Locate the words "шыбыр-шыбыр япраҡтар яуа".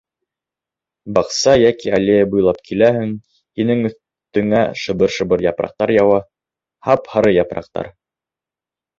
4.85-6.17